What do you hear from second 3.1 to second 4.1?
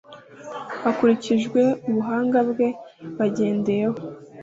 bagendeyeho